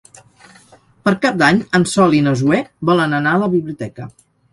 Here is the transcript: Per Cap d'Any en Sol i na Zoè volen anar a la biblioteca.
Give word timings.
Per 1.07 1.11
Cap 1.25 1.35
d'Any 1.41 1.59
en 1.79 1.85
Sol 1.91 2.15
i 2.21 2.21
na 2.29 2.33
Zoè 2.39 2.63
volen 2.91 3.13
anar 3.19 3.35
a 3.37 3.43
la 3.45 3.51
biblioteca. 3.53 4.09